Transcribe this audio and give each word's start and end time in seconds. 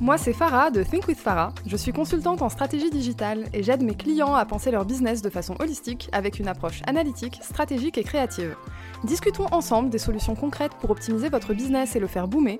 Moi 0.00 0.18
c'est 0.18 0.32
Farah 0.32 0.70
de 0.70 0.82
Think 0.82 1.08
with 1.08 1.18
Farah. 1.18 1.52
Je 1.66 1.76
suis 1.76 1.92
consultante 1.92 2.42
en 2.42 2.48
stratégie 2.48 2.90
digitale 2.90 3.46
et 3.52 3.62
j'aide 3.62 3.82
mes 3.82 3.94
clients 3.94 4.34
à 4.34 4.44
penser 4.44 4.70
leur 4.70 4.84
business 4.84 5.22
de 5.22 5.30
façon 5.30 5.54
holistique 5.60 6.08
avec 6.12 6.38
une 6.38 6.48
approche 6.48 6.82
analytique, 6.86 7.38
stratégique 7.42 7.98
et 7.98 8.04
créative. 8.04 8.56
Discutons 9.04 9.46
ensemble 9.52 9.90
des 9.90 9.98
solutions 9.98 10.34
concrètes 10.34 10.74
pour 10.80 10.90
optimiser 10.90 11.28
votre 11.28 11.54
business 11.54 11.96
et 11.96 12.00
le 12.00 12.06
faire 12.06 12.28
boomer. 12.28 12.58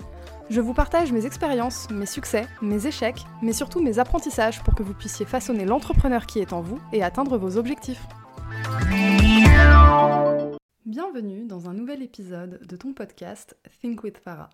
Je 0.49 0.61
vous 0.61 0.73
partage 0.73 1.11
mes 1.11 1.25
expériences, 1.25 1.89
mes 1.89 2.05
succès, 2.05 2.45
mes 2.61 2.85
échecs, 2.85 3.25
mais 3.41 3.53
surtout 3.53 3.81
mes 3.81 3.99
apprentissages 3.99 4.61
pour 4.63 4.75
que 4.75 4.83
vous 4.83 4.93
puissiez 4.93 5.25
façonner 5.25 5.65
l'entrepreneur 5.65 6.25
qui 6.25 6.39
est 6.39 6.53
en 6.53 6.61
vous 6.61 6.79
et 6.91 7.03
atteindre 7.03 7.37
vos 7.37 7.57
objectifs. 7.57 8.05
Bienvenue 10.85 11.45
dans 11.45 11.69
un 11.69 11.73
nouvel 11.73 12.03
épisode 12.03 12.59
de 12.67 12.75
ton 12.75 12.93
podcast 12.93 13.55
Think 13.81 14.03
with 14.03 14.17
Farah. 14.17 14.49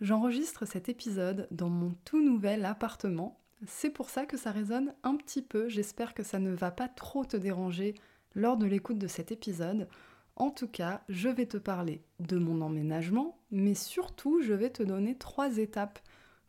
J'enregistre 0.00 0.66
cet 0.66 0.88
épisode 0.88 1.46
dans 1.50 1.68
mon 1.68 1.94
tout 2.04 2.20
nouvel 2.20 2.64
appartement. 2.64 3.40
C'est 3.66 3.90
pour 3.90 4.10
ça 4.10 4.26
que 4.26 4.36
ça 4.36 4.50
résonne 4.50 4.92
un 5.04 5.16
petit 5.16 5.42
peu. 5.42 5.68
J'espère 5.68 6.14
que 6.14 6.22
ça 6.24 6.38
ne 6.38 6.52
va 6.52 6.70
pas 6.70 6.88
trop 6.88 7.24
te 7.24 7.36
déranger 7.36 7.94
lors 8.34 8.56
de 8.56 8.66
l'écoute 8.66 8.98
de 8.98 9.06
cet 9.06 9.30
épisode. 9.30 9.88
En 10.36 10.50
tout 10.50 10.66
cas, 10.66 11.02
je 11.08 11.28
vais 11.28 11.46
te 11.46 11.56
parler 11.56 12.02
de 12.18 12.36
mon 12.38 12.60
emménagement, 12.60 13.38
mais 13.52 13.74
surtout, 13.74 14.42
je 14.42 14.52
vais 14.52 14.70
te 14.70 14.82
donner 14.82 15.16
trois 15.16 15.58
étapes 15.58 16.00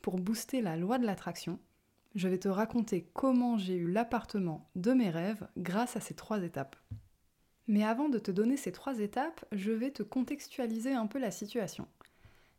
pour 0.01 0.17
booster 0.17 0.61
la 0.61 0.75
loi 0.75 0.97
de 0.97 1.05
l'attraction. 1.05 1.59
Je 2.15 2.27
vais 2.27 2.39
te 2.39 2.47
raconter 2.47 3.09
comment 3.13 3.57
j'ai 3.57 3.75
eu 3.75 3.91
l'appartement 3.91 4.69
de 4.75 4.93
mes 4.93 5.11
rêves 5.11 5.47
grâce 5.57 5.95
à 5.95 5.99
ces 5.99 6.15
trois 6.15 6.41
étapes. 6.41 6.75
Mais 7.67 7.83
avant 7.83 8.09
de 8.09 8.19
te 8.19 8.31
donner 8.31 8.57
ces 8.57 8.71
trois 8.71 8.99
étapes, 8.99 9.45
je 9.51 9.71
vais 9.71 9.91
te 9.91 10.03
contextualiser 10.03 10.93
un 10.93 11.07
peu 11.07 11.19
la 11.19 11.31
situation. 11.31 11.87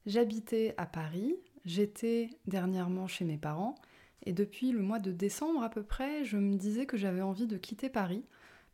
J'habitais 0.06 0.72
à 0.76 0.86
Paris, 0.86 1.34
j'étais 1.64 2.30
dernièrement 2.46 3.08
chez 3.08 3.24
mes 3.24 3.38
parents, 3.38 3.74
et 4.24 4.32
depuis 4.32 4.70
le 4.70 4.80
mois 4.80 5.00
de 5.00 5.10
décembre 5.10 5.64
à 5.64 5.68
peu 5.68 5.82
près, 5.82 6.24
je 6.24 6.36
me 6.36 6.54
disais 6.54 6.86
que 6.86 6.96
j'avais 6.96 7.22
envie 7.22 7.48
de 7.48 7.56
quitter 7.56 7.88
Paris, 7.88 8.24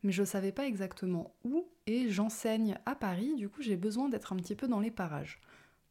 mais 0.03 0.11
je 0.11 0.21
ne 0.21 0.27
savais 0.27 0.51
pas 0.51 0.67
exactement 0.67 1.33
où, 1.43 1.65
et 1.87 2.07
j'enseigne 2.11 2.77
à 2.85 2.93
Paris, 2.93 3.33
du 3.35 3.49
coup 3.49 3.63
j'ai 3.63 3.77
besoin 3.77 4.09
d'être 4.09 4.31
un 4.31 4.35
petit 4.35 4.53
peu 4.53 4.67
dans 4.67 4.79
les 4.79 4.91
parages. 4.91 5.41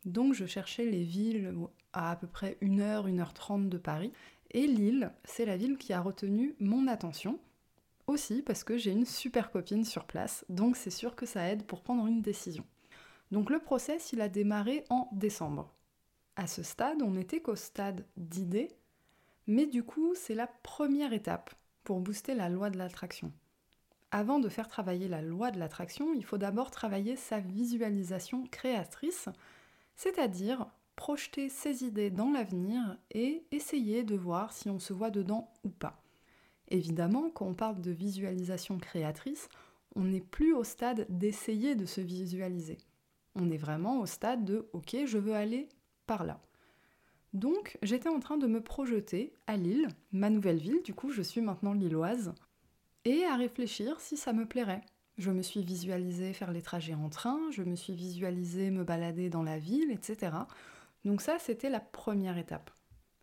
Donc 0.05 0.33
je 0.33 0.47
cherchais 0.47 0.87
les 0.87 1.03
villes 1.03 1.53
à 1.93 2.13
à 2.13 2.17
peu 2.17 2.29
près 2.29 2.57
1h, 2.63 3.13
1h30 3.13 3.69
de 3.69 3.79
Paris, 3.79 4.13
et 4.53 4.69
Lille, 4.69 5.11
c'est 5.25 5.45
la 5.45 5.57
ville 5.57 5.77
qui 5.77 5.93
a 5.93 6.01
retenu 6.01 6.55
mon 6.61 6.87
attention, 6.87 7.41
aussi 8.07 8.43
parce 8.43 8.63
que 8.63 8.79
j'ai 8.79 8.93
une 8.93 9.07
super 9.07 9.51
copine 9.51 9.85
sur 9.85 10.05
place, 10.05 10.45
donc 10.49 10.77
c'est 10.77 10.91
sûr 10.91 11.17
que 11.17 11.27
ça 11.27 11.49
aide 11.49 11.65
pour 11.65 11.83
prendre 11.83 12.07
une 12.07 12.23
décision. 12.23 12.65
Donc 13.33 13.49
le 13.49 13.59
process, 13.59 14.13
il 14.13 14.21
a 14.21 14.29
démarré 14.29 14.85
en 14.91 15.09
décembre. 15.11 15.73
À 16.37 16.47
ce 16.47 16.63
stade, 16.63 17.03
on 17.03 17.13
n'était 17.13 17.41
qu'au 17.41 17.57
stade 17.57 18.05
d'idée, 18.17 18.69
mais 19.47 19.67
du 19.67 19.83
coup, 19.83 20.15
c'est 20.15 20.35
la 20.35 20.47
première 20.47 21.15
étape 21.15 21.55
pour 21.83 22.01
booster 22.01 22.35
la 22.35 22.51
loi 22.51 22.69
de 22.71 22.77
l'attraction. 22.77 23.33
Avant 24.11 24.39
de 24.39 24.51
faire 24.51 24.69
travailler 24.69 25.09
la 25.09 25.23
loi 25.23 25.51
de 25.51 25.59
l'attraction, 25.59 26.13
il 26.13 26.25
faut 26.25 26.37
d'abord 26.37 26.71
travailler 26.71 27.17
sa 27.17 27.41
visualisation 27.41 28.47
créatrice, 28.51 29.31
c'est-à-dire 29.97 30.67
projeter 30.95 31.49
ses 31.49 31.85
idées 31.85 32.11
dans 32.11 32.31
l'avenir 32.31 32.99
et 33.13 33.47
essayer 33.51 34.05
de 34.05 34.15
voir 34.15 34.53
si 34.53 34.69
on 34.69 34.79
se 34.79 34.93
voit 34.93 35.11
dedans 35.11 35.51
ou 35.65 35.71
pas. 35.71 36.03
Évidemment, 36.69 37.31
quand 37.31 37.47
on 37.47 37.55
parle 37.55 37.81
de 37.81 37.91
visualisation 37.91 38.79
créatrice, 38.79 39.49
on 39.97 40.05
n'est 40.05 40.21
plus 40.21 40.53
au 40.53 40.65
stade 40.65 41.07
d'essayer 41.09 41.75
de 41.75 41.87
se 41.87 42.03
visualiser. 42.03 42.77
On 43.35 43.51
est 43.51 43.57
vraiment 43.57 44.01
au 44.01 44.07
stade 44.07 44.45
de 44.45 44.69
OK, 44.73 44.97
je 45.07 45.19
veux 45.19 45.35
aller 45.35 45.69
par 46.07 46.25
là. 46.25 46.41
Donc 47.33 47.79
j'étais 47.83 48.11
en 48.11 48.21
train 48.21 48.37
de 48.37 48.47
me 48.47 48.61
projeter 48.61 49.33
à 49.47 49.57
Lille, 49.57 49.89
ma 50.13 50.29
nouvelle 50.29 50.59
ville, 50.59 50.83
du 50.83 50.93
coup 50.93 51.11
je 51.11 51.23
suis 51.23 51.41
maintenant 51.41 51.73
lilloise, 51.73 52.35
et 53.07 53.25
à 53.25 53.37
réfléchir 53.37 54.01
si 54.01 54.17
ça 54.17 54.33
me 54.33 54.47
plairait. 54.47 54.83
Je 55.17 55.31
me 55.31 55.43
suis 55.43 55.63
visualisée 55.63 56.33
faire 56.35 56.53
les 56.53 56.63
trajets 56.63 56.95
en 56.95 57.09
train, 57.09 57.39
je 57.51 57.63
me 57.63 57.75
suis 57.75 57.95
visualisée 57.95 58.71
me 58.71 58.85
balader 58.85 59.31
dans 59.31 59.43
la 59.43 59.59
ville, 59.59 59.91
etc. 59.91 60.37
Donc 61.07 61.23
ça 61.23 61.39
c'était 61.39 61.71
la 61.71 61.81
première 61.81 62.37
étape. 62.37 62.71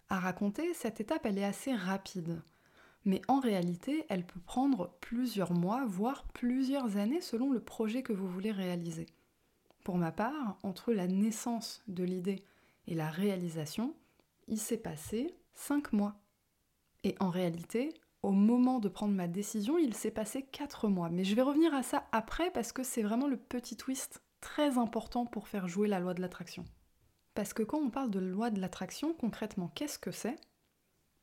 À 0.09 0.19
raconter, 0.19 0.73
cette 0.73 0.99
étape 0.99 1.25
elle 1.25 1.37
est 1.37 1.45
assez 1.45 1.73
rapide. 1.73 2.41
Mais 3.05 3.21
en 3.27 3.39
réalité, 3.39 4.05
elle 4.09 4.25
peut 4.25 4.41
prendre 4.41 4.91
plusieurs 4.99 5.53
mois, 5.53 5.85
voire 5.85 6.25
plusieurs 6.33 6.97
années 6.97 7.21
selon 7.21 7.51
le 7.51 7.61
projet 7.61 8.03
que 8.03 8.11
vous 8.11 8.27
voulez 8.27 8.51
réaliser. 8.51 9.05
Pour 9.89 9.97
ma 9.97 10.11
part, 10.11 10.59
entre 10.61 10.93
la 10.93 11.07
naissance 11.07 11.81
de 11.87 12.03
l'idée 12.03 12.43
et 12.85 12.93
la 12.93 13.09
réalisation, 13.09 13.95
il 14.47 14.59
s'est 14.59 14.77
passé 14.77 15.33
cinq 15.55 15.93
mois. 15.93 16.13
Et 17.03 17.15
en 17.19 17.31
réalité, 17.31 17.95
au 18.21 18.29
moment 18.29 18.77
de 18.77 18.87
prendre 18.87 19.15
ma 19.15 19.27
décision, 19.27 19.79
il 19.79 19.95
s'est 19.95 20.11
passé 20.11 20.43
quatre 20.43 20.89
mois. 20.89 21.09
Mais 21.09 21.23
je 21.23 21.33
vais 21.33 21.41
revenir 21.41 21.73
à 21.73 21.81
ça 21.81 22.05
après 22.11 22.51
parce 22.51 22.71
que 22.71 22.83
c'est 22.83 23.01
vraiment 23.01 23.27
le 23.27 23.37
petit 23.37 23.77
twist 23.77 24.21
très 24.41 24.77
important 24.77 25.25
pour 25.25 25.47
faire 25.47 25.67
jouer 25.67 25.87
la 25.87 25.99
loi 25.99 26.13
de 26.13 26.21
l'attraction. 26.21 26.65
Parce 27.33 27.53
que 27.53 27.63
quand 27.63 27.79
on 27.79 27.89
parle 27.89 28.11
de 28.11 28.19
loi 28.19 28.51
de 28.51 28.61
l'attraction, 28.61 29.15
concrètement, 29.15 29.71
qu'est-ce 29.73 29.97
que 29.97 30.11
c'est? 30.11 30.35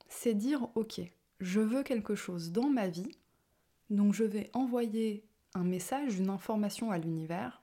C'est 0.09 0.34
dire, 0.34 0.66
ok, 0.75 1.00
je 1.38 1.60
veux 1.60 1.84
quelque 1.84 2.16
chose 2.16 2.50
dans 2.50 2.69
ma 2.69 2.88
vie, 2.88 3.12
donc 3.91 4.12
je 4.12 4.25
vais 4.25 4.50
envoyer 4.54 5.25
un 5.54 5.62
message, 5.62 6.19
une 6.19 6.31
information 6.31 6.91
à 6.91 6.98
l'univers 6.98 7.62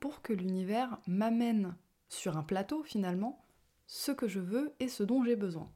pour 0.00 0.22
que 0.22 0.32
l'univers 0.32 0.98
m'amène 1.06 1.74
sur 2.08 2.36
un 2.36 2.42
plateau 2.42 2.82
finalement 2.82 3.44
ce 3.86 4.12
que 4.12 4.28
je 4.28 4.40
veux 4.40 4.74
et 4.80 4.88
ce 4.88 5.02
dont 5.02 5.24
j'ai 5.24 5.36
besoin. 5.36 5.70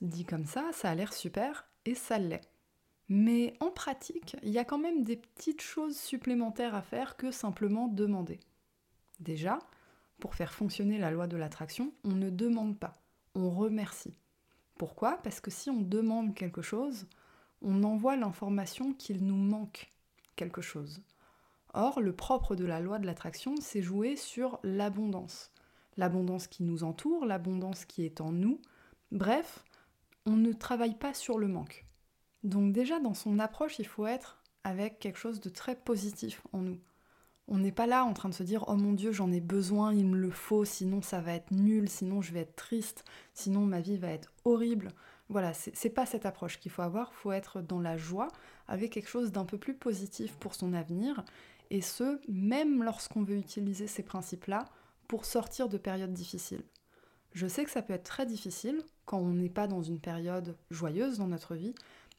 Dit 0.00 0.24
comme 0.24 0.46
ça, 0.46 0.70
ça 0.72 0.90
a 0.90 0.94
l'air 0.94 1.12
super 1.12 1.68
et 1.84 1.94
ça 1.94 2.18
l'est. 2.18 2.42
Mais 3.08 3.54
en 3.60 3.70
pratique, 3.70 4.36
il 4.42 4.50
y 4.50 4.58
a 4.58 4.64
quand 4.64 4.78
même 4.78 5.04
des 5.04 5.16
petites 5.16 5.60
choses 5.60 5.96
supplémentaires 5.96 6.74
à 6.74 6.82
faire 6.82 7.16
que 7.16 7.30
simplement 7.30 7.88
demander. 7.88 8.40
Déjà, 9.20 9.58
pour 10.18 10.34
faire 10.34 10.52
fonctionner 10.52 10.98
la 10.98 11.10
loi 11.10 11.26
de 11.26 11.36
l'attraction, 11.36 11.92
on 12.04 12.12
ne 12.12 12.30
demande 12.30 12.78
pas, 12.78 13.02
on 13.34 13.50
remercie. 13.50 14.14
Pourquoi? 14.78 15.18
Parce 15.22 15.40
que 15.40 15.50
si 15.50 15.70
on 15.70 15.80
demande 15.80 16.34
quelque 16.34 16.62
chose, 16.62 17.06
on 17.60 17.84
envoie 17.84 18.16
l'information 18.16 18.92
qu'il 18.94 19.24
nous 19.24 19.36
manque 19.36 19.90
quelque 20.34 20.62
chose. 20.62 21.02
Or, 21.74 22.00
le 22.00 22.14
propre 22.14 22.54
de 22.54 22.64
la 22.64 22.80
loi 22.80 22.98
de 22.98 23.06
l'attraction, 23.06 23.54
c'est 23.60 23.82
jouer 23.82 24.16
sur 24.16 24.58
l'abondance. 24.62 25.50
L'abondance 25.96 26.46
qui 26.46 26.62
nous 26.62 26.84
entoure, 26.84 27.24
l'abondance 27.24 27.84
qui 27.84 28.04
est 28.04 28.20
en 28.20 28.32
nous. 28.32 28.60
Bref, 29.10 29.64
on 30.26 30.36
ne 30.36 30.52
travaille 30.52 30.94
pas 30.94 31.14
sur 31.14 31.38
le 31.38 31.48
manque. 31.48 31.86
Donc 32.44 32.72
déjà, 32.72 33.00
dans 33.00 33.14
son 33.14 33.38
approche, 33.38 33.78
il 33.78 33.86
faut 33.86 34.06
être 34.06 34.42
avec 34.64 34.98
quelque 34.98 35.18
chose 35.18 35.40
de 35.40 35.48
très 35.48 35.76
positif 35.76 36.46
en 36.52 36.60
nous. 36.60 36.78
On 37.48 37.58
n'est 37.58 37.72
pas 37.72 37.86
là 37.86 38.04
en 38.04 38.12
train 38.12 38.28
de 38.28 38.34
se 38.34 38.44
dire 38.44 38.64
oh 38.68 38.76
mon 38.76 38.92
dieu 38.92 39.10
j'en 39.12 39.32
ai 39.32 39.40
besoin, 39.40 39.92
il 39.92 40.06
me 40.06 40.16
le 40.16 40.30
faut, 40.30 40.64
sinon 40.64 41.02
ça 41.02 41.20
va 41.20 41.34
être 41.34 41.50
nul, 41.50 41.88
sinon 41.88 42.22
je 42.22 42.32
vais 42.32 42.40
être 42.40 42.54
triste, 42.54 43.04
sinon 43.34 43.66
ma 43.66 43.80
vie 43.80 43.98
va 43.98 44.08
être 44.08 44.32
horrible. 44.44 44.88
Voilà, 45.28 45.52
c'est 45.54 45.90
pas 45.90 46.06
cette 46.06 46.26
approche 46.26 46.60
qu'il 46.60 46.70
faut 46.70 46.82
avoir, 46.82 47.10
il 47.12 47.16
faut 47.16 47.32
être 47.32 47.60
dans 47.60 47.80
la 47.80 47.96
joie, 47.96 48.28
avec 48.68 48.92
quelque 48.92 49.08
chose 49.08 49.32
d'un 49.32 49.44
peu 49.44 49.58
plus 49.58 49.74
positif 49.74 50.36
pour 50.36 50.54
son 50.54 50.72
avenir 50.72 51.24
et 51.72 51.80
ce, 51.80 52.20
même 52.28 52.84
lorsqu'on 52.84 53.22
veut 53.22 53.38
utiliser 53.38 53.86
ces 53.86 54.02
principes-là 54.02 54.66
pour 55.08 55.24
sortir 55.24 55.70
de 55.70 55.78
périodes 55.78 56.12
difficiles. 56.12 56.62
Je 57.32 57.46
sais 57.46 57.64
que 57.64 57.70
ça 57.70 57.80
peut 57.80 57.94
être 57.94 58.04
très 58.04 58.26
difficile 58.26 58.84
quand 59.06 59.18
on 59.18 59.32
n'est 59.32 59.48
pas 59.48 59.66
dans 59.66 59.82
une 59.82 59.98
période 59.98 60.54
joyeuse 60.70 61.16
dans 61.16 61.28
notre 61.28 61.54
vie, 61.54 61.74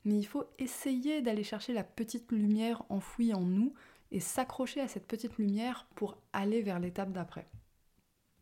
mais 0.06 0.18
il 0.18 0.26
faut 0.26 0.46
essayer 0.58 1.22
d'aller 1.22 1.44
chercher 1.44 1.72
la 1.72 1.84
petite 1.84 2.32
lumière 2.32 2.82
enfouie 2.90 3.32
en 3.36 3.42
nous 3.42 3.76
et 4.12 4.20
s'accrocher 4.20 4.82
à 4.82 4.88
cette 4.88 5.06
petite 5.06 5.38
lumière 5.38 5.88
pour 5.94 6.18
aller 6.34 6.64
vers 6.64 6.80
l'étape 6.80 7.12
d'après. 7.12 7.48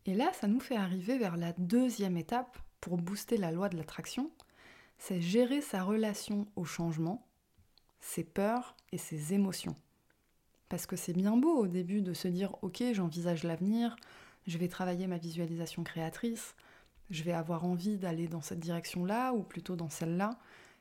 Et 0.06 0.14
là, 0.14 0.32
ça 0.32 0.48
nous 0.48 0.60
fait 0.60 0.76
arriver 0.76 1.18
vers 1.18 1.36
la 1.36 1.52
deuxième 1.52 2.16
étape 2.16 2.58
pour 2.80 2.96
booster 2.96 3.36
la 3.36 3.52
loi 3.52 3.68
de 3.68 3.76
l'attraction, 3.76 4.30
c'est 4.96 5.20
gérer 5.20 5.60
sa 5.60 5.82
relation 5.82 6.46
au 6.56 6.64
changement, 6.64 7.26
ses 8.00 8.24
peurs 8.24 8.76
et 8.92 8.98
ses 8.98 9.34
émotions. 9.34 9.76
Parce 10.72 10.86
que 10.86 10.96
c'est 10.96 11.12
bien 11.12 11.36
beau 11.36 11.54
au 11.54 11.66
début 11.66 12.00
de 12.00 12.14
se 12.14 12.28
dire 12.28 12.56
ok 12.62 12.82
j'envisage 12.94 13.44
l'avenir, 13.44 13.94
je 14.46 14.56
vais 14.56 14.68
travailler 14.68 15.06
ma 15.06 15.18
visualisation 15.18 15.84
créatrice, 15.84 16.54
je 17.10 17.22
vais 17.24 17.34
avoir 17.34 17.66
envie 17.66 17.98
d'aller 17.98 18.26
dans 18.26 18.40
cette 18.40 18.60
direction-là 18.60 19.34
ou 19.34 19.42
plutôt 19.42 19.76
dans 19.76 19.90
celle-là. 19.90 20.38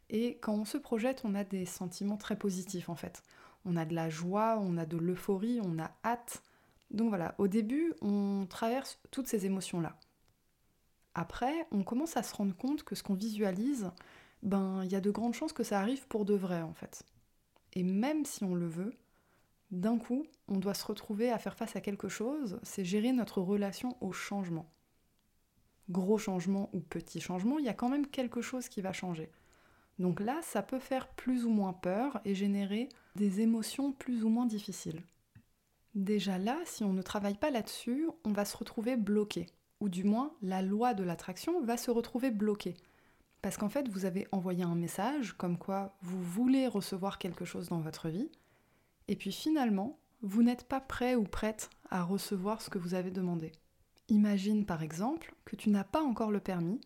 Et 0.10 0.38
quand 0.38 0.54
on 0.54 0.64
se 0.64 0.78
projette, 0.78 1.24
on 1.26 1.36
a 1.36 1.44
des 1.44 1.66
sentiments 1.66 2.16
très 2.16 2.38
positifs 2.38 2.88
en 2.88 2.96
fait. 2.96 3.22
On 3.66 3.76
a 3.76 3.84
de 3.84 3.94
la 3.94 4.10
joie, 4.10 4.58
on 4.62 4.78
a 4.78 4.86
de 4.86 4.96
l'euphorie, 4.96 5.60
on 5.62 5.78
a 5.78 5.92
hâte. 6.06 6.42
Donc 6.92 7.10
voilà, 7.10 7.36
au 7.38 7.50
début, 7.50 7.94
on 8.02 8.46
traverse 8.50 8.98
toutes 9.12 9.28
ces 9.28 9.46
émotions-là. 9.46 9.98
Après, 11.16 11.68
on 11.74 11.84
commence 11.84 12.16
à 12.16 12.24
se 12.24 12.34
rendre 12.34 12.56
compte 12.56 12.84
que 12.84 12.96
ce 12.96 13.04
qu'on 13.04 13.16
visualise, 13.16 13.92
ben, 14.42 14.86
il 14.86 14.92
y 14.94 14.96
a 14.96 15.02
de 15.02 15.12
grandes 15.12 15.34
chances 15.34 15.52
que 15.52 15.64
ça 15.64 15.82
arrive 15.82 16.08
pour 16.08 16.24
de 16.24 16.34
vrai 16.34 16.62
en 16.62 16.74
fait. 16.74 17.04
Et 17.74 17.84
même 17.84 18.24
si 18.24 18.46
on 18.46 18.56
le 18.56 18.68
veut, 18.68 18.94
d'un 19.72 19.98
coup, 19.98 20.26
on 20.48 20.58
doit 20.58 20.74
se 20.74 20.86
retrouver 20.86 21.32
à 21.32 21.40
faire 21.40 21.56
face 21.56 21.76
à 21.76 21.82
quelque 21.82 22.10
chose, 22.10 22.60
c'est 22.62 22.86
gérer 22.86 23.14
notre 23.14 23.42
relation 23.42 23.98
au 24.02 24.12
changement. 24.12 24.70
gros 25.90 26.18
changement 26.18 26.70
ou 26.74 26.80
petit 26.80 27.20
changement, 27.20 27.60
il 27.60 27.66
y 27.66 27.70
a 27.70 27.74
quand 27.74 27.90
même 27.90 28.08
quelque 28.08 28.42
chose 28.42 28.70
qui 28.70 28.82
va 28.82 28.94
changer. 28.94 29.30
Donc 30.00 30.20
là, 30.20 30.40
ça 30.42 30.62
peut 30.62 30.80
faire 30.80 31.08
plus 31.10 31.46
ou 31.46 31.50
moins 31.50 31.74
peur 31.74 32.22
et 32.26 32.34
générer 32.34 32.90
des 33.16 33.42
émotions 33.42 33.92
plus 33.92 34.24
ou 34.24 34.30
moins 34.30 34.46
difficiles. 34.46 35.04
Déjà 35.96 36.38
là, 36.38 36.58
si 36.66 36.84
on 36.84 36.94
ne 36.94 37.02
travaille 37.02 37.36
pas 37.36 37.52
là-dessus, 37.52 38.08
on 38.24 38.32
va 38.32 38.46
se 38.46 38.56
retrouver 38.56 38.96
bloqué. 38.96 39.48
Ou 39.82 39.90
du 39.90 40.04
moins, 40.04 40.34
la 40.42 40.62
loi 40.62 40.94
de 40.94 41.04
l'attraction 41.04 41.62
va 41.62 41.76
se 41.76 41.92
retrouver 41.92 42.32
bloquée. 42.32 42.76
Parce 43.42 43.58
qu'en 43.58 43.70
fait, 43.70 43.90
vous 43.90 44.06
avez 44.06 44.28
envoyé 44.32 44.64
un 44.64 44.76
message 44.76 45.34
comme 45.34 45.58
quoi 45.58 45.98
vous 46.02 46.22
voulez 46.22 46.68
recevoir 46.68 47.18
quelque 47.18 47.44
chose 47.44 47.70
dans 47.70 47.80
votre 47.80 48.08
vie, 48.08 48.30
et 49.12 49.18
puis 49.18 49.34
finalement, 49.34 50.00
vous 50.22 50.42
n'êtes 50.42 50.64
pas 50.64 50.80
prêt 50.80 51.16
ou 51.16 51.26
prête 51.26 51.70
à 51.90 52.02
recevoir 52.02 52.62
ce 52.62 52.70
que 52.70 52.78
vous 52.78 52.94
avez 52.94 53.12
demandé. 53.12 53.52
Imagine 54.08 54.66
par 54.66 54.84
exemple 54.84 55.36
que 55.44 55.58
tu 55.58 55.70
n'as 55.70 55.84
pas 55.84 56.02
encore 56.02 56.32
le 56.32 56.40
permis, 56.40 56.80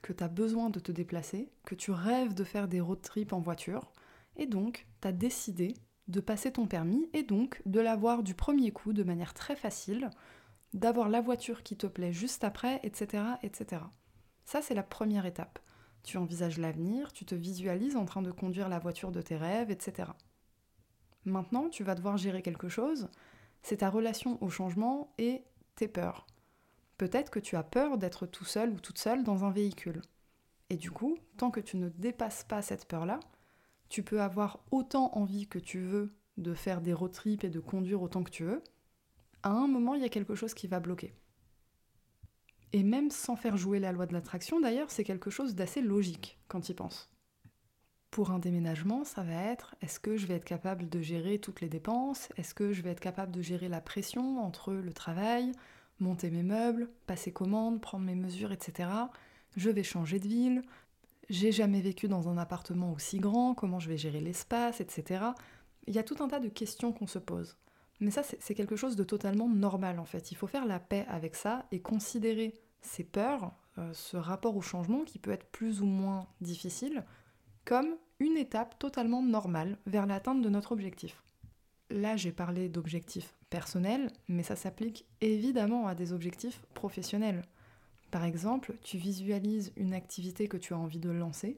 que 0.00 0.12
tu 0.12 0.22
as 0.22 0.28
besoin 0.28 0.70
de 0.70 0.78
te 0.78 0.92
déplacer, 0.92 1.50
que 1.64 1.74
tu 1.74 1.90
rêves 1.90 2.32
de 2.32 2.44
faire 2.44 2.68
des 2.68 2.80
road 2.80 3.02
trips 3.02 3.32
en 3.32 3.40
voiture, 3.40 3.90
et 4.36 4.46
donc 4.46 4.86
tu 5.02 5.08
as 5.08 5.10
décidé 5.10 5.74
de 6.06 6.20
passer 6.20 6.52
ton 6.52 6.68
permis 6.68 7.10
et 7.12 7.24
donc 7.24 7.60
de 7.66 7.80
l'avoir 7.80 8.22
du 8.22 8.36
premier 8.36 8.70
coup 8.70 8.92
de 8.92 9.02
manière 9.02 9.34
très 9.34 9.56
facile, 9.56 10.10
d'avoir 10.74 11.08
la 11.08 11.20
voiture 11.20 11.64
qui 11.64 11.76
te 11.76 11.88
plaît 11.88 12.12
juste 12.12 12.44
après, 12.44 12.78
etc. 12.84 13.24
etc. 13.42 13.82
Ça, 14.44 14.62
c'est 14.62 14.74
la 14.74 14.84
première 14.84 15.26
étape. 15.26 15.58
Tu 16.04 16.18
envisages 16.18 16.58
l'avenir, 16.58 17.12
tu 17.12 17.24
te 17.24 17.34
visualises 17.34 17.96
en 17.96 18.04
train 18.04 18.22
de 18.22 18.30
conduire 18.30 18.68
la 18.68 18.78
voiture 18.78 19.10
de 19.10 19.22
tes 19.22 19.36
rêves, 19.36 19.72
etc. 19.72 20.12
Maintenant, 21.24 21.68
tu 21.68 21.84
vas 21.84 21.94
devoir 21.94 22.16
gérer 22.16 22.42
quelque 22.42 22.68
chose, 22.68 23.08
c'est 23.62 23.78
ta 23.78 23.90
relation 23.90 24.42
au 24.42 24.50
changement 24.50 25.14
et 25.18 25.42
tes 25.74 25.88
peurs. 25.88 26.26
Peut-être 26.98 27.30
que 27.30 27.40
tu 27.40 27.56
as 27.56 27.62
peur 27.62 27.98
d'être 27.98 28.26
tout 28.26 28.44
seul 28.44 28.70
ou 28.70 28.78
toute 28.78 28.98
seule 28.98 29.24
dans 29.24 29.44
un 29.44 29.50
véhicule. 29.50 30.02
Et 30.70 30.76
du 30.76 30.90
coup, 30.90 31.18
tant 31.36 31.50
que 31.50 31.60
tu 31.60 31.76
ne 31.76 31.88
dépasses 31.88 32.44
pas 32.44 32.62
cette 32.62 32.86
peur-là, 32.86 33.20
tu 33.88 34.02
peux 34.02 34.20
avoir 34.20 34.60
autant 34.70 35.12
envie 35.14 35.46
que 35.46 35.58
tu 35.58 35.80
veux 35.80 36.14
de 36.36 36.54
faire 36.54 36.80
des 36.80 36.92
road 36.92 37.12
trips 37.12 37.44
et 37.44 37.50
de 37.50 37.60
conduire 37.60 38.02
autant 38.02 38.22
que 38.22 38.30
tu 38.30 38.44
veux. 38.44 38.62
À 39.42 39.50
un 39.50 39.66
moment, 39.66 39.94
il 39.94 40.02
y 40.02 40.06
a 40.06 40.10
quelque 40.10 40.34
chose 40.34 40.54
qui 40.54 40.66
va 40.66 40.80
bloquer. 40.80 41.14
Et 42.72 42.82
même 42.82 43.10
sans 43.10 43.36
faire 43.36 43.56
jouer 43.56 43.78
la 43.78 43.92
loi 43.92 44.06
de 44.06 44.12
l'attraction, 44.12 44.60
d'ailleurs, 44.60 44.90
c'est 44.90 45.04
quelque 45.04 45.30
chose 45.30 45.54
d'assez 45.54 45.80
logique 45.80 46.38
quand 46.48 46.60
tu 46.60 46.72
y 46.72 46.74
penses. 46.74 47.13
Pour 48.14 48.30
un 48.30 48.38
déménagement, 48.38 49.02
ça 49.02 49.24
va 49.24 49.32
être 49.32 49.74
est-ce 49.82 49.98
que 49.98 50.16
je 50.16 50.28
vais 50.28 50.34
être 50.34 50.44
capable 50.44 50.88
de 50.88 51.00
gérer 51.00 51.40
toutes 51.40 51.60
les 51.60 51.68
dépenses? 51.68 52.28
Est-ce 52.36 52.54
que 52.54 52.72
je 52.72 52.80
vais 52.80 52.90
être 52.90 53.00
capable 53.00 53.32
de 53.32 53.42
gérer 53.42 53.68
la 53.68 53.80
pression 53.80 54.38
entre 54.38 54.72
le 54.72 54.92
travail, 54.92 55.50
monter 55.98 56.30
mes 56.30 56.44
meubles, 56.44 56.88
passer 57.08 57.32
commande, 57.32 57.80
prendre 57.80 58.04
mes 58.04 58.14
mesures, 58.14 58.52
etc. 58.52 58.88
Je 59.56 59.68
vais 59.68 59.82
changer 59.82 60.20
de 60.20 60.28
ville. 60.28 60.62
J'ai 61.28 61.50
jamais 61.50 61.80
vécu 61.80 62.06
dans 62.06 62.28
un 62.28 62.38
appartement 62.38 62.92
aussi 62.92 63.18
grand, 63.18 63.52
comment 63.52 63.80
je 63.80 63.88
vais 63.88 63.98
gérer 63.98 64.20
l'espace, 64.20 64.80
etc. 64.80 65.24
Il 65.88 65.94
y 65.96 65.98
a 65.98 66.04
tout 66.04 66.22
un 66.22 66.28
tas 66.28 66.38
de 66.38 66.48
questions 66.48 66.92
qu'on 66.92 67.08
se 67.08 67.18
pose. 67.18 67.56
Mais 67.98 68.12
ça, 68.12 68.22
c'est 68.22 68.54
quelque 68.54 68.76
chose 68.76 68.94
de 68.94 69.02
totalement 69.02 69.48
normal 69.48 69.98
en 69.98 70.04
fait. 70.04 70.30
Il 70.30 70.36
faut 70.36 70.46
faire 70.46 70.66
la 70.66 70.78
paix 70.78 71.04
avec 71.08 71.34
ça 71.34 71.66
et 71.72 71.80
considérer 71.80 72.54
ces 72.80 73.02
peurs, 73.02 73.50
euh, 73.78 73.92
ce 73.92 74.16
rapport 74.16 74.56
au 74.56 74.62
changement 74.62 75.02
qui 75.02 75.18
peut 75.18 75.32
être 75.32 75.50
plus 75.50 75.82
ou 75.82 75.86
moins 75.86 76.28
difficile, 76.40 77.04
comme 77.64 77.96
une 78.20 78.36
étape 78.36 78.78
totalement 78.78 79.22
normale 79.22 79.78
vers 79.86 80.06
l'atteinte 80.06 80.42
de 80.42 80.48
notre 80.48 80.72
objectif. 80.72 81.22
Là, 81.90 82.16
j'ai 82.16 82.32
parlé 82.32 82.68
d'objectifs 82.68 83.34
personnels, 83.50 84.10
mais 84.28 84.42
ça 84.42 84.56
s'applique 84.56 85.06
évidemment 85.20 85.86
à 85.86 85.94
des 85.94 86.12
objectifs 86.12 86.62
professionnels. 86.74 87.42
Par 88.10 88.24
exemple, 88.24 88.74
tu 88.82 88.96
visualises 88.96 89.72
une 89.76 89.92
activité 89.92 90.48
que 90.48 90.56
tu 90.56 90.72
as 90.72 90.78
envie 90.78 91.00
de 91.00 91.10
lancer, 91.10 91.56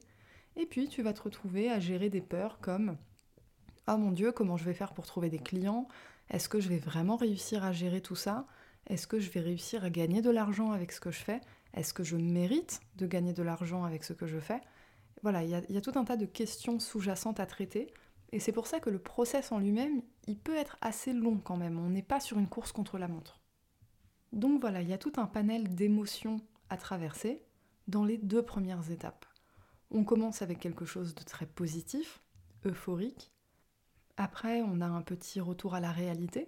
et 0.56 0.66
puis 0.66 0.88
tu 0.88 1.02
vas 1.02 1.12
te 1.12 1.22
retrouver 1.22 1.70
à 1.70 1.80
gérer 1.80 2.08
des 2.08 2.20
peurs 2.20 2.58
comme 2.60 2.96
Oh 3.88 3.96
mon 3.96 4.10
Dieu, 4.10 4.32
comment 4.32 4.56
je 4.56 4.64
vais 4.64 4.74
faire 4.74 4.94
pour 4.94 5.06
trouver 5.06 5.30
des 5.30 5.38
clients? 5.38 5.86
Est-ce 6.28 6.48
que 6.48 6.58
je 6.58 6.68
vais 6.68 6.78
vraiment 6.78 7.16
réussir 7.16 7.62
à 7.62 7.72
gérer 7.72 8.00
tout 8.00 8.16
ça? 8.16 8.46
Est-ce 8.88 9.06
que 9.06 9.20
je 9.20 9.30
vais 9.30 9.40
réussir 9.40 9.84
à 9.84 9.90
gagner 9.90 10.22
de 10.22 10.30
l'argent 10.30 10.72
avec 10.72 10.92
ce 10.92 11.00
que 11.00 11.10
je 11.10 11.18
fais? 11.18 11.40
Est-ce 11.74 11.94
que 11.94 12.02
je 12.02 12.16
mérite 12.16 12.80
de 12.96 13.06
gagner 13.06 13.32
de 13.32 13.42
l'argent 13.42 13.84
avec 13.84 14.02
ce 14.02 14.12
que 14.12 14.26
je 14.26 14.38
fais? 14.38 14.60
Voilà, 15.26 15.42
il 15.42 15.50
y, 15.50 15.76
a 15.76 15.80
tout 15.80 15.98
un 15.98 16.04
tas 16.04 16.16
de 16.16 16.24
questions 16.24 16.78
sous-jacentes 16.78 17.40
à 17.40 17.46
traiter. 17.46 17.92
Et 18.30 18.38
c'est 18.38 18.52
pour 18.52 18.68
ça 18.68 18.78
que 18.78 18.90
le 18.90 19.00
process 19.00 19.50
en 19.50 19.58
lui-même, 19.58 20.00
il 20.28 20.38
peut 20.38 20.54
être 20.54 20.76
assez 20.80 21.12
long 21.12 21.38
quand 21.38 21.56
même. 21.56 21.80
On 21.80 21.90
n'est 21.90 22.00
pas 22.00 22.20
sur 22.20 22.38
une 22.38 22.46
course 22.46 22.70
contre 22.70 22.96
la 22.96 23.08
montre. 23.08 23.40
Donc 24.30 24.60
voilà, 24.60 24.82
il 24.82 24.88
y 24.88 24.92
a 24.92 24.98
tout 24.98 25.14
un 25.16 25.26
panel 25.26 25.74
d'émotions 25.74 26.36
à 26.70 26.76
traverser 26.76 27.42
dans 27.88 28.04
les 28.04 28.18
deux 28.18 28.44
premières 28.44 28.88
étapes. 28.92 29.26
On 29.90 30.04
commence 30.04 30.42
avec 30.42 30.60
quelque 30.60 30.84
chose 30.84 31.16
de 31.16 31.24
très 31.24 31.46
positif, 31.46 32.22
euphorique. 32.64 33.32
Après, 34.16 34.62
on 34.62 34.80
a 34.80 34.86
un 34.86 35.02
petit 35.02 35.40
retour 35.40 35.74
à 35.74 35.80
la 35.80 35.90
réalité, 35.90 36.46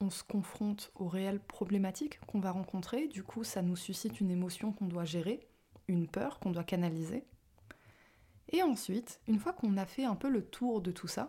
on 0.00 0.10
se 0.10 0.24
confronte 0.24 0.90
aux 0.96 1.06
réelles 1.06 1.38
problématiques 1.38 2.18
qu'on 2.26 2.40
va 2.40 2.50
rencontrer, 2.50 3.06
du 3.06 3.22
coup 3.22 3.44
ça 3.44 3.62
nous 3.62 3.76
suscite 3.76 4.20
une 4.20 4.32
émotion 4.32 4.72
qu'on 4.72 4.86
doit 4.86 5.04
gérer, 5.04 5.46
une 5.86 6.08
peur 6.08 6.40
qu'on 6.40 6.50
doit 6.50 6.64
canaliser. 6.64 7.24
Et 8.50 8.62
ensuite, 8.62 9.20
une 9.26 9.38
fois 9.38 9.52
qu'on 9.52 9.76
a 9.76 9.86
fait 9.86 10.04
un 10.04 10.14
peu 10.14 10.28
le 10.28 10.44
tour 10.44 10.80
de 10.80 10.92
tout 10.92 11.08
ça, 11.08 11.26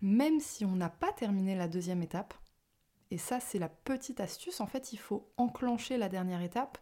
même 0.00 0.40
si 0.40 0.64
on 0.64 0.76
n'a 0.76 0.90
pas 0.90 1.12
terminé 1.12 1.54
la 1.54 1.68
deuxième 1.68 2.02
étape, 2.02 2.34
et 3.10 3.18
ça 3.18 3.40
c'est 3.40 3.58
la 3.58 3.68
petite 3.68 4.20
astuce, 4.20 4.60
en 4.60 4.66
fait 4.66 4.92
il 4.92 4.98
faut 4.98 5.30
enclencher 5.36 5.96
la 5.96 6.08
dernière 6.08 6.42
étape, 6.42 6.78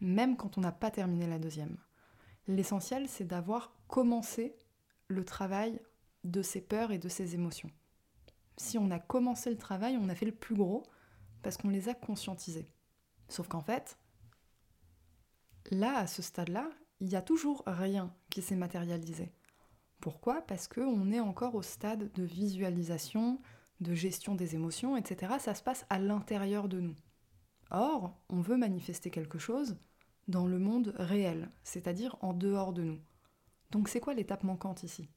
même 0.00 0.36
quand 0.36 0.56
on 0.58 0.60
n'a 0.60 0.72
pas 0.72 0.90
terminé 0.90 1.26
la 1.26 1.38
deuxième. 1.38 1.76
L'essentiel 2.46 3.08
c'est 3.08 3.26
d'avoir 3.26 3.72
commencé 3.88 4.56
le 5.08 5.24
travail 5.24 5.80
de 6.24 6.42
ces 6.42 6.60
peurs 6.60 6.92
et 6.92 6.98
de 6.98 7.08
ces 7.08 7.34
émotions 7.34 7.70
si 8.56 8.78
on 8.78 8.90
a 8.90 8.98
commencé 8.98 9.50
le 9.50 9.56
travail, 9.56 9.98
on 10.00 10.08
a 10.08 10.14
fait 10.14 10.26
le 10.26 10.32
plus 10.32 10.54
gros 10.54 10.84
parce 11.42 11.56
qu'on 11.56 11.68
les 11.68 11.88
a 11.88 11.94
conscientisés. 11.94 12.68
Sauf 13.28 13.48
qu'en 13.48 13.60
fait, 13.60 13.98
là, 15.70 15.98
à 15.98 16.06
ce 16.06 16.22
stade-là, 16.22 16.68
il 17.04 17.08
n'y 17.08 17.16
a 17.16 17.22
toujours 17.22 17.62
rien 17.66 18.14
qui 18.30 18.40
s'est 18.40 18.56
matérialisé. 18.56 19.30
Pourquoi? 20.00 20.40
Parce 20.42 20.68
qu'on 20.68 21.12
est 21.12 21.20
encore 21.20 21.54
au 21.54 21.62
stade 21.62 22.10
de 22.12 22.22
visualisation, 22.22 23.40
de 23.80 23.94
gestion 23.94 24.34
des 24.34 24.54
émotions, 24.54 24.96
etc. 24.96 25.34
Ça 25.38 25.54
se 25.54 25.62
passe 25.62 25.84
à 25.90 25.98
l'intérieur 25.98 26.68
de 26.68 26.80
nous. 26.80 26.96
Or, 27.70 28.18
on 28.30 28.40
veut 28.40 28.56
manifester 28.56 29.10
quelque 29.10 29.38
chose 29.38 29.76
dans 30.28 30.46
le 30.46 30.58
monde 30.58 30.94
réel, 30.96 31.50
c'est-à-dire 31.62 32.16
en 32.22 32.32
dehors 32.32 32.72
de 32.72 32.82
nous. 32.82 33.00
Donc 33.70 33.88
c'est 33.88 34.00
quoi 34.00 34.14
l'étape 34.14 34.42
manquante 34.42 34.82
ici? 34.82 35.08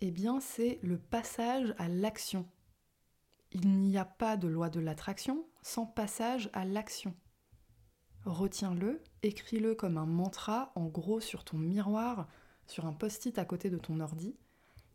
Eh 0.00 0.10
bien, 0.10 0.40
c'est 0.40 0.78
le 0.82 0.98
passage 0.98 1.74
à 1.78 1.88
l'action 1.88 2.46
il 3.54 3.68
n'y 3.68 3.96
a 3.96 4.04
pas 4.04 4.36
de 4.36 4.48
loi 4.48 4.68
de 4.68 4.80
l'attraction 4.80 5.46
sans 5.62 5.86
passage 5.86 6.50
à 6.52 6.64
l'action. 6.64 7.14
Retiens-le, 8.24 9.02
écris-le 9.22 9.74
comme 9.74 9.98
un 9.98 10.06
mantra 10.06 10.72
en 10.76 10.86
gros 10.86 11.20
sur 11.20 11.44
ton 11.44 11.58
miroir, 11.58 12.26
sur 12.66 12.86
un 12.86 12.92
post-it 12.92 13.38
à 13.38 13.44
côté 13.44 13.68
de 13.68 13.76
ton 13.76 14.00
ordi. 14.00 14.34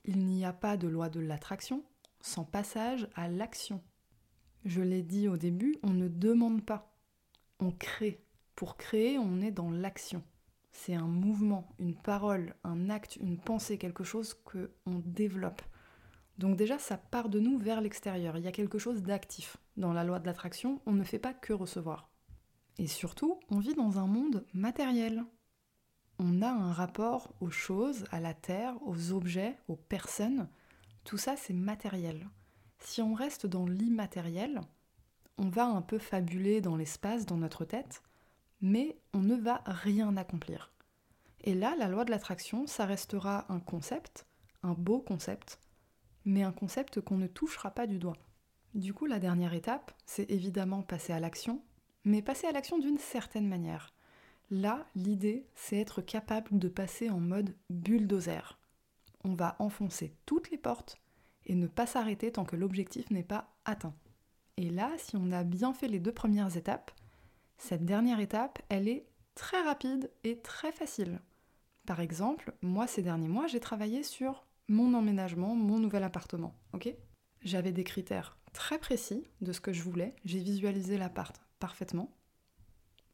Il 0.06 0.26
n'y 0.26 0.46
a 0.46 0.54
pas 0.54 0.78
de 0.78 0.88
loi 0.88 1.10
de 1.10 1.20
l'attraction 1.20 1.84
sans 2.22 2.44
passage 2.44 3.08
à 3.16 3.28
l'action. 3.28 3.82
Je 4.66 4.82
l'ai 4.82 5.04
dit 5.04 5.28
au 5.28 5.38
début, 5.38 5.78
on 5.84 5.92
ne 5.92 6.08
demande 6.08 6.66
pas, 6.66 6.92
on 7.60 7.72
crée. 7.72 8.24
Pour 8.56 8.76
créer, 8.76 9.18
on 9.18 9.40
est 9.40 9.52
dans 9.52 9.72
l'action. 9.72 10.22
C'est 10.72 10.96
un 10.96 11.08
mouvement, 11.08 11.70
une 11.80 11.96
parole, 11.96 12.56
un 12.64 12.90
acte, 12.90 13.16
une 13.18 13.38
pensée, 13.38 13.78
quelque 13.78 14.04
chose 14.04 14.34
que 14.34 14.72
on 14.86 15.02
développe. 15.06 15.62
Donc 16.38 16.58
déjà, 16.58 16.80
ça 16.80 16.98
part 16.98 17.30
de 17.30 17.40
nous 17.40 17.58
vers 17.58 17.82
l'extérieur. 17.82 18.38
Il 18.38 18.44
y 18.44 18.48
a 18.48 18.52
quelque 18.52 18.80
chose 18.80 19.04
d'actif. 19.04 19.58
Dans 19.78 19.94
la 19.94 20.04
loi 20.04 20.20
de 20.20 20.26
l'attraction, 20.26 20.82
on 20.86 20.94
ne 20.94 21.04
fait 21.04 21.20
pas 21.20 21.34
que 21.34 21.54
recevoir. 21.54 22.09
Et 22.80 22.88
surtout, 22.88 23.38
on 23.50 23.60
vit 23.60 23.76
dans 23.76 24.00
un 24.00 24.08
monde 24.08 24.46
matériel. 24.54 25.26
On 26.18 26.42
a 26.42 26.50
un 26.50 26.72
rapport 26.72 27.34
aux 27.42 27.52
choses, 27.52 28.06
à 28.10 28.22
la 28.22 28.34
terre, 28.34 28.76
aux 28.88 29.12
objets, 29.12 29.58
aux 29.68 29.76
personnes. 29.76 30.48
Tout 31.04 31.18
ça, 31.18 31.36
c'est 31.36 31.54
matériel. 31.54 32.30
Si 32.80 33.02
on 33.02 33.14
reste 33.14 33.46
dans 33.46 33.66
l'immatériel, 33.66 34.62
on 35.38 35.50
va 35.50 35.66
un 35.66 35.82
peu 35.82 36.00
fabuler 36.00 36.62
dans 36.62 36.78
l'espace, 36.78 37.26
dans 37.26 37.36
notre 37.36 37.66
tête, 37.66 38.02
mais 38.62 38.98
on 39.14 39.20
ne 39.20 39.36
va 39.36 39.62
rien 39.66 40.16
accomplir. 40.16 40.72
Et 41.42 41.56
là, 41.56 41.76
la 41.78 41.90
loi 41.90 42.06
de 42.06 42.12
l'attraction, 42.12 42.66
ça 42.66 42.86
restera 42.86 43.46
un 43.52 43.60
concept, 43.60 44.26
un 44.64 44.74
beau 44.74 45.02
concept, 45.02 45.60
mais 46.24 46.44
un 46.44 46.54
concept 46.54 47.02
qu'on 47.02 47.18
ne 47.18 47.28
touchera 47.28 47.72
pas 47.72 47.88
du 47.88 48.00
doigt. 48.00 48.18
Du 48.74 48.94
coup, 48.94 49.06
la 49.06 49.20
dernière 49.20 49.54
étape, 49.54 49.92
c'est 50.06 50.32
évidemment 50.32 50.82
passer 50.82 51.12
à 51.12 51.20
l'action, 51.20 51.62
mais 52.10 52.24
passer 52.24 52.48
à 52.48 52.52
l'action 52.52 52.80
d'une 52.80 52.98
certaine 52.98 53.48
manière. 53.48 53.94
Là, 54.50 54.88
l'idée, 54.96 55.46
c'est 55.54 55.78
être 55.78 56.02
capable 56.02 56.58
de 56.58 56.68
passer 56.68 57.10
en 57.12 57.20
mode 57.20 57.56
bulldozer. 57.70 58.58
On 59.24 59.36
va 59.36 59.56
enfoncer 59.60 60.16
toutes 60.26 60.50
les 60.50 60.58
portes 60.58 60.98
et 61.46 61.54
ne 61.54 61.68
pas 61.68 61.86
s'arrêter 61.86 62.32
tant 62.32 62.46
que 62.46 62.56
l'objectif 62.56 63.12
n'est 63.12 63.24
pas 63.24 63.54
atteint. 63.64 63.94
Et 64.58 64.72
là, 64.72 64.92
si 64.98 65.18
on 65.18 65.32
a 65.32 65.44
bien 65.44 65.72
fait 65.72 65.88
les 65.88 66.00
deux 66.00 66.12
premières 66.12 66.58
étapes, 66.58 66.92
cette 67.60 67.86
dernière 67.86 68.20
étape, 68.20 68.60
elle 68.70 68.88
est 68.88 69.06
très 69.36 69.62
rapides 69.62 70.10
et 70.24 70.40
très 70.40 70.72
faciles. 70.72 71.22
Par 71.86 72.00
exemple, 72.00 72.56
moi 72.64 72.88
ces 72.88 73.04
derniers 73.04 73.28
mois, 73.28 73.46
j'ai 73.46 73.60
travaillé 73.60 74.02
sur 74.02 74.48
mon 74.68 74.96
emménagement, 74.96 75.56
mon 75.56 75.80
nouvel 75.80 76.04
appartement, 76.04 76.56
J'avais 77.42 77.72
des 77.72 77.84
critères 77.84 78.38
très 78.52 78.80
précis 78.80 79.30
de 79.42 79.54
ce 79.54 79.62
que 79.62 79.74
je 79.74 79.84
voulais, 79.84 80.16
j'ai 80.26 80.40
visualisé 80.40 80.98
l'appart 80.98 81.40
parfaitement. 81.60 82.12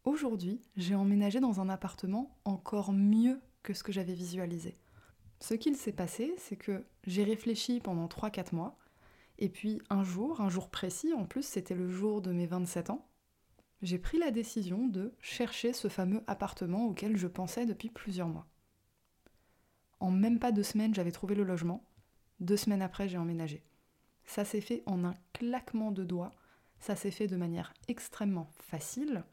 Aujourd'hui, 0.03 0.61
j'ai 0.77 0.95
emménagé 0.95 1.39
dans 1.39 1.61
un 1.61 1.69
appartement 1.69 2.37
encore 2.45 2.93
mieux 2.93 3.41
que 3.63 3.73
ce 3.73 3.83
que 3.83 3.91
j'avais 3.91 4.13
visualisé. 4.13 4.77
Ce 5.39 5.53
qu'il 5.53 5.75
s'est 5.75 5.91
passé, 5.91 6.33
c'est 6.37 6.55
que 6.55 6.85
j'ai 7.05 7.23
réfléchi 7.23 7.79
pendant 7.79 8.07
3-4 8.07 8.55
mois, 8.55 8.77
et 9.37 9.49
puis 9.49 9.81
un 9.89 10.03
jour, 10.03 10.41
un 10.41 10.49
jour 10.49 10.69
précis, 10.69 11.13
en 11.13 11.25
plus 11.25 11.43
c'était 11.43 11.75
le 11.75 11.89
jour 11.89 12.21
de 12.21 12.31
mes 12.31 12.45
27 12.45 12.89
ans, 12.91 13.07
j'ai 13.81 13.99
pris 13.99 14.17
la 14.17 14.31
décision 14.31 14.87
de 14.87 15.13
chercher 15.19 15.73
ce 15.73 15.89
fameux 15.89 16.23
appartement 16.27 16.85
auquel 16.85 17.17
je 17.17 17.27
pensais 17.27 17.65
depuis 17.65 17.89
plusieurs 17.89 18.29
mois. 18.29 18.47
En 19.99 20.11
même 20.11 20.39
pas 20.39 20.51
deux 20.51 20.63
semaines, 20.63 20.95
j'avais 20.95 21.11
trouvé 21.11 21.35
le 21.35 21.43
logement. 21.43 21.83
Deux 22.39 22.57
semaines 22.57 22.81
après, 22.81 23.07
j'ai 23.07 23.17
emménagé. 23.17 23.63
Ça 24.25 24.45
s'est 24.45 24.61
fait 24.61 24.83
en 24.85 25.03
un 25.03 25.13
claquement 25.33 25.91
de 25.91 26.03
doigts. 26.03 26.33
Ça 26.79 26.95
s'est 26.95 27.11
fait 27.11 27.27
de 27.27 27.35
manière 27.35 27.73
extrêmement 27.87 28.51
facile. 28.59 29.23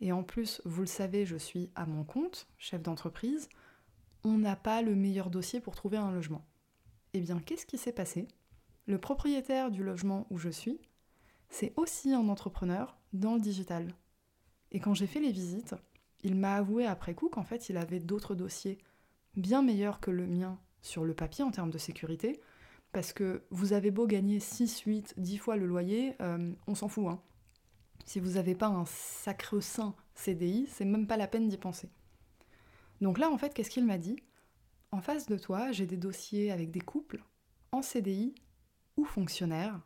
Et 0.00 0.12
en 0.12 0.22
plus, 0.22 0.60
vous 0.64 0.82
le 0.82 0.86
savez, 0.86 1.26
je 1.26 1.36
suis 1.36 1.70
à 1.74 1.86
mon 1.86 2.04
compte, 2.04 2.48
chef 2.58 2.82
d'entreprise. 2.82 3.48
On 4.24 4.38
n'a 4.38 4.56
pas 4.56 4.82
le 4.82 4.94
meilleur 4.94 5.30
dossier 5.30 5.60
pour 5.60 5.74
trouver 5.74 5.96
un 5.96 6.10
logement. 6.10 6.44
Eh 7.14 7.20
bien, 7.20 7.38
qu'est-ce 7.38 7.66
qui 7.66 7.78
s'est 7.78 7.92
passé? 7.92 8.28
Le 8.86 8.98
propriétaire 8.98 9.70
du 9.70 9.82
logement 9.82 10.26
où 10.30 10.38
je 10.38 10.50
suis, 10.50 10.80
c'est 11.48 11.72
aussi 11.76 12.12
un 12.12 12.28
entrepreneur 12.28 12.96
dans 13.12 13.34
le 13.34 13.40
digital. 13.40 13.94
Et 14.72 14.80
quand 14.80 14.94
j'ai 14.94 15.06
fait 15.06 15.20
les 15.20 15.32
visites, 15.32 15.74
il 16.22 16.34
m'a 16.34 16.56
avoué 16.56 16.86
après 16.86 17.14
coup 17.14 17.28
qu'en 17.28 17.44
fait, 17.44 17.68
il 17.68 17.76
avait 17.76 18.00
d'autres 18.00 18.34
dossiers 18.34 18.78
bien 19.36 19.62
meilleurs 19.62 20.00
que 20.00 20.10
le 20.10 20.26
mien 20.26 20.58
sur 20.82 21.04
le 21.04 21.14
papier 21.14 21.44
en 21.44 21.50
termes 21.50 21.70
de 21.70 21.78
sécurité, 21.78 22.40
parce 22.96 23.12
que 23.12 23.42
vous 23.50 23.74
avez 23.74 23.90
beau 23.90 24.06
gagner 24.06 24.40
6, 24.40 24.80
8, 24.86 25.14
10 25.18 25.36
fois 25.36 25.56
le 25.56 25.66
loyer, 25.66 26.14
euh, 26.22 26.54
on 26.66 26.74
s'en 26.74 26.88
fout. 26.88 27.04
Hein. 27.08 27.20
Si 28.06 28.20
vous 28.20 28.30
n'avez 28.36 28.54
pas 28.54 28.68
un 28.68 28.86
sacre-saint 28.86 29.94
CDI, 30.14 30.66
c'est 30.66 30.86
même 30.86 31.06
pas 31.06 31.18
la 31.18 31.26
peine 31.26 31.46
d'y 31.46 31.58
penser. 31.58 31.90
Donc 33.02 33.18
là, 33.18 33.30
en 33.30 33.36
fait, 33.36 33.52
qu'est-ce 33.52 33.68
qu'il 33.68 33.84
m'a 33.84 33.98
dit? 33.98 34.16
En 34.92 35.02
face 35.02 35.26
de 35.26 35.36
toi, 35.36 35.72
j'ai 35.72 35.84
des 35.84 35.98
dossiers 35.98 36.50
avec 36.50 36.70
des 36.70 36.80
couples, 36.80 37.22
en 37.70 37.82
CDI 37.82 38.34
ou 38.96 39.04
fonctionnaires. 39.04 39.78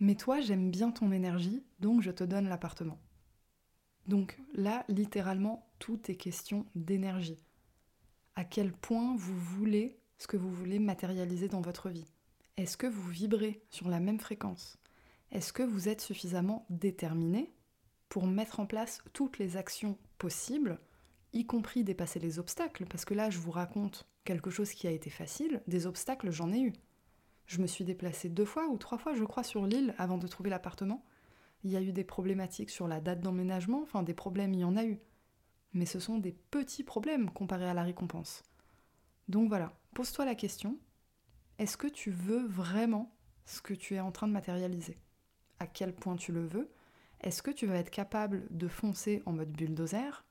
Mais 0.00 0.14
toi, 0.14 0.40
j'aime 0.40 0.70
bien 0.70 0.90
ton 0.90 1.12
énergie, 1.12 1.62
donc 1.78 2.00
je 2.00 2.10
te 2.10 2.24
donne 2.24 2.48
l'appartement. 2.48 2.98
Donc 4.06 4.40
là, 4.54 4.86
littéralement, 4.88 5.70
tout 5.78 6.10
est 6.10 6.16
question 6.16 6.64
d'énergie. 6.74 7.38
À 8.34 8.44
quel 8.44 8.72
point 8.72 9.14
vous 9.14 9.38
voulez 9.38 10.00
ce 10.18 10.26
que 10.26 10.36
vous 10.36 10.50
voulez 10.50 10.78
matérialiser 10.78 11.48
dans 11.48 11.60
votre 11.60 11.88
vie 11.88 12.12
Est-ce 12.56 12.76
que 12.76 12.88
vous 12.88 13.08
vibrez 13.08 13.62
sur 13.70 13.88
la 13.88 14.00
même 14.00 14.18
fréquence? 14.18 14.76
Est-ce 15.30 15.52
que 15.52 15.62
vous 15.62 15.88
êtes 15.88 16.00
suffisamment 16.00 16.66
déterminé 16.70 17.52
pour 18.08 18.26
mettre 18.26 18.60
en 18.60 18.66
place 18.66 19.00
toutes 19.12 19.38
les 19.38 19.56
actions 19.56 19.96
possibles, 20.18 20.80
y 21.32 21.46
compris 21.46 21.84
dépasser 21.84 22.18
les 22.18 22.38
obstacles? 22.38 22.86
Parce 22.86 23.04
que 23.04 23.14
là, 23.14 23.30
je 23.30 23.38
vous 23.38 23.52
raconte 23.52 24.08
quelque 24.24 24.50
chose 24.50 24.72
qui 24.72 24.88
a 24.88 24.90
été 24.90 25.08
facile, 25.08 25.62
des 25.68 25.86
obstacles, 25.86 26.30
j'en 26.30 26.52
ai 26.52 26.60
eu. 26.60 26.72
Je 27.46 27.62
me 27.62 27.66
suis 27.66 27.84
déplacée 27.84 28.28
deux 28.28 28.44
fois 28.44 28.66
ou 28.68 28.76
trois 28.76 28.98
fois, 28.98 29.14
je 29.14 29.24
crois, 29.24 29.44
sur 29.44 29.66
l'île 29.66 29.94
avant 29.98 30.18
de 30.18 30.26
trouver 30.26 30.50
l'appartement. 30.50 31.04
Il 31.62 31.70
y 31.70 31.76
a 31.76 31.80
eu 31.80 31.92
des 31.92 32.04
problématiques 32.04 32.70
sur 32.70 32.88
la 32.88 33.00
date 33.00 33.20
d'emménagement, 33.20 33.82
enfin 33.82 34.02
des 34.02 34.14
problèmes, 34.14 34.52
il 34.52 34.60
y 34.60 34.64
en 34.64 34.76
a 34.76 34.84
eu. 34.84 34.98
Mais 35.74 35.86
ce 35.86 36.00
sont 36.00 36.18
des 36.18 36.32
petits 36.32 36.84
problèmes 36.84 37.30
comparés 37.30 37.68
à 37.68 37.74
la 37.74 37.84
récompense. 37.84 38.42
Donc 39.28 39.48
voilà, 39.48 39.77
pose-toi 39.94 40.24
la 40.24 40.34
question, 40.34 40.78
est-ce 41.58 41.76
que 41.76 41.86
tu 41.86 42.10
veux 42.10 42.46
vraiment 42.46 43.14
ce 43.44 43.60
que 43.60 43.74
tu 43.74 43.94
es 43.94 44.00
en 44.00 44.12
train 44.12 44.28
de 44.28 44.32
matérialiser? 44.32 44.96
À 45.58 45.66
quel 45.66 45.94
point 45.94 46.16
tu 46.16 46.32
le 46.32 46.46
veux? 46.46 46.70
Est-ce 47.20 47.42
que 47.42 47.50
tu 47.50 47.66
vas 47.66 47.76
être 47.76 47.90
capable 47.90 48.46
de 48.50 48.68
foncer 48.68 49.22
en 49.26 49.32
mode 49.32 49.50
bulldozer 49.50 50.24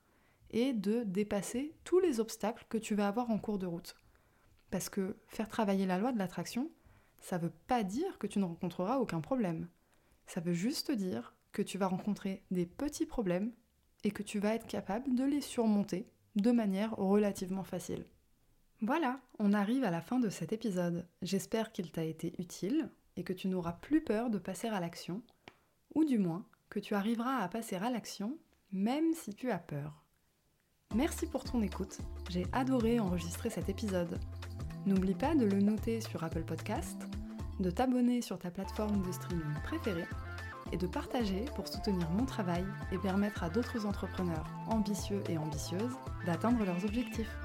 et 0.50 0.72
de 0.72 1.02
dépasser 1.02 1.74
tous 1.84 2.00
les 2.00 2.20
obstacles 2.20 2.64
que 2.68 2.78
tu 2.78 2.94
vas 2.94 3.08
avoir 3.08 3.30
en 3.30 3.38
cours 3.38 3.58
de 3.58 3.66
route? 3.66 3.94
Parce 4.70 4.88
que 4.88 5.18
faire 5.26 5.48
travailler 5.48 5.86
la 5.86 5.98
loi 5.98 6.12
de 6.12 6.18
l'attraction, 6.18 6.70
ça 7.20 7.36
ne 7.36 7.42
veut 7.44 7.52
pas 7.66 7.82
dire 7.82 8.18
que 8.18 8.26
tu 8.26 8.38
ne 8.38 8.44
rencontreras 8.44 8.98
aucun 8.98 9.20
problème. 9.20 9.68
Ça 10.26 10.40
veut 10.40 10.52
juste 10.52 10.90
dire 10.90 11.34
que 11.52 11.62
tu 11.62 11.78
vas 11.78 11.88
rencontrer 11.88 12.44
des 12.50 12.66
petits 12.66 13.06
problèmes 13.06 13.52
et 14.04 14.10
que 14.10 14.22
tu 14.22 14.38
vas 14.38 14.54
être 14.54 14.66
capable 14.66 15.14
de 15.14 15.24
les 15.24 15.40
surmonter 15.40 16.10
de 16.36 16.52
manière 16.52 16.94
relativement 16.96 17.64
facile. 17.64 18.06
Voilà, 18.80 19.18
on 19.40 19.52
arrive 19.52 19.82
à 19.82 19.90
la 19.90 20.00
fin 20.00 20.20
de 20.20 20.28
cet 20.28 20.52
épisode. 20.52 21.04
J'espère 21.20 21.72
qu'il 21.72 21.90
t'a 21.90 22.04
été 22.04 22.34
utile 22.38 22.88
et 23.16 23.24
que 23.24 23.32
tu 23.32 23.48
n'auras 23.48 23.72
plus 23.72 24.04
peur 24.04 24.30
de 24.30 24.38
passer 24.38 24.68
à 24.68 24.78
l'action, 24.78 25.20
ou 25.96 26.04
du 26.04 26.18
moins 26.18 26.46
que 26.70 26.78
tu 26.78 26.94
arriveras 26.94 27.38
à 27.38 27.48
passer 27.48 27.74
à 27.74 27.90
l'action 27.90 28.38
même 28.72 29.14
si 29.14 29.34
tu 29.34 29.50
as 29.50 29.58
peur. 29.58 30.04
Merci 30.94 31.26
pour 31.26 31.42
ton 31.42 31.60
écoute, 31.60 31.98
j'ai 32.30 32.46
adoré 32.52 33.00
enregistrer 33.00 33.50
cet 33.50 33.68
épisode. 33.68 34.20
N'oublie 34.86 35.14
pas 35.14 35.34
de 35.34 35.44
le 35.44 35.60
noter 35.60 36.00
sur 36.00 36.22
Apple 36.22 36.44
Podcast, 36.44 37.02
de 37.58 37.70
t'abonner 37.70 38.22
sur 38.22 38.38
ta 38.38 38.50
plateforme 38.50 39.02
de 39.04 39.10
streaming 39.10 39.60
préférée 39.64 40.06
et 40.70 40.76
de 40.76 40.86
partager 40.86 41.46
pour 41.56 41.66
soutenir 41.66 42.08
mon 42.10 42.26
travail 42.26 42.64
et 42.92 42.98
permettre 42.98 43.42
à 43.42 43.50
d'autres 43.50 43.86
entrepreneurs 43.86 44.46
ambitieux 44.68 45.22
et 45.28 45.36
ambitieuses 45.36 45.96
d'atteindre 46.26 46.64
leurs 46.64 46.84
objectifs. 46.84 47.36